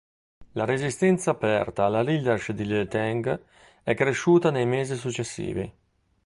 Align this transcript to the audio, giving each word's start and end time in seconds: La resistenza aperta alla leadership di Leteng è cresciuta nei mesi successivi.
La 0.53 0.65
resistenza 0.65 1.29
aperta 1.29 1.85
alla 1.85 2.01
leadership 2.01 2.55
di 2.55 2.65
Leteng 2.65 3.39
è 3.83 3.93
cresciuta 3.93 4.49
nei 4.49 4.65
mesi 4.65 4.95
successivi. 4.95 5.71